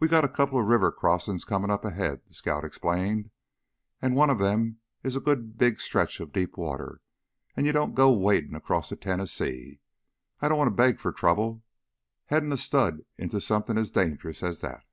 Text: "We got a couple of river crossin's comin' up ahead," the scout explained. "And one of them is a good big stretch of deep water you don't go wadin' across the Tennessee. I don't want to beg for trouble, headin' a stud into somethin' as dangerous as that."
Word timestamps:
"We 0.00 0.08
got 0.08 0.24
a 0.24 0.28
couple 0.28 0.58
of 0.58 0.66
river 0.66 0.90
crossin's 0.90 1.44
comin' 1.44 1.70
up 1.70 1.84
ahead," 1.84 2.22
the 2.26 2.34
scout 2.34 2.64
explained. 2.64 3.30
"And 4.02 4.16
one 4.16 4.28
of 4.28 4.40
them 4.40 4.80
is 5.04 5.14
a 5.14 5.20
good 5.20 5.56
big 5.56 5.78
stretch 5.80 6.18
of 6.18 6.32
deep 6.32 6.56
water 6.56 7.00
you 7.56 7.70
don't 7.70 7.94
go 7.94 8.10
wadin' 8.10 8.56
across 8.56 8.88
the 8.88 8.96
Tennessee. 8.96 9.78
I 10.40 10.48
don't 10.48 10.58
want 10.58 10.70
to 10.70 10.74
beg 10.74 10.98
for 10.98 11.12
trouble, 11.12 11.62
headin' 12.24 12.50
a 12.52 12.56
stud 12.56 13.02
into 13.18 13.40
somethin' 13.40 13.78
as 13.78 13.92
dangerous 13.92 14.42
as 14.42 14.58
that." 14.62 14.84